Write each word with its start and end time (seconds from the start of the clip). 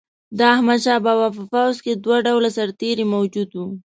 د 0.37 0.39
احمدشاه 0.53 1.03
بابا 1.05 1.27
په 1.37 1.43
پوځ 1.53 1.75
کې 1.83 1.91
دوه 2.03 2.17
ډوله 2.27 2.49
سرتیري 2.57 3.05
موجود 3.15 3.49
وو. 3.53 3.67